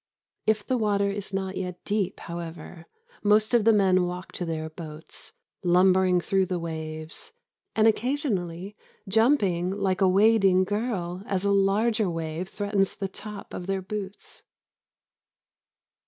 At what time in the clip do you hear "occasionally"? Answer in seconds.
7.87-8.75